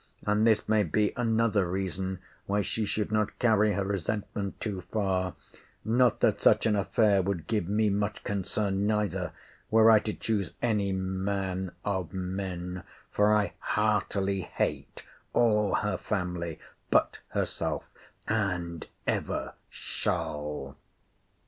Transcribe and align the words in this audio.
And 0.25 0.47
this 0.47 0.67
may 0.67 0.81
be 0.81 1.13
another 1.15 1.69
reason 1.69 2.21
why 2.47 2.63
she 2.63 2.85
should 2.87 3.11
not 3.11 3.37
carry 3.37 3.73
her 3.73 3.85
resentment 3.85 4.59
too 4.59 4.81
far—not 4.91 6.19
that 6.21 6.41
such 6.41 6.65
an 6.65 6.75
affair 6.75 7.21
would 7.21 7.45
give 7.45 7.69
me 7.69 7.91
much 7.91 8.23
concern 8.23 8.87
neither, 8.87 9.31
were 9.69 9.91
I 9.91 9.99
to 9.99 10.13
choose 10.13 10.53
any 10.59 10.91
man 10.91 11.71
of 11.85 12.13
men, 12.15 12.81
for 13.11 13.31
I 13.35 13.53
heartily 13.59 14.41
hate 14.41 15.05
all 15.33 15.75
her 15.75 15.97
family, 15.97 16.57
but 16.89 17.19
herself; 17.29 17.83
and 18.27 18.87
ever 19.05 19.53
shall. 19.69 20.77